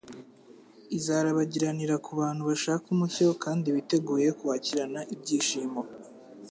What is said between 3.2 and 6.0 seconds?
kandi biteguye kuwakirana ibyishimo.